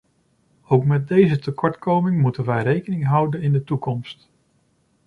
[0.65, 4.29] Ook met deze tekortkoming moeten wij rekening houden in de toekomst.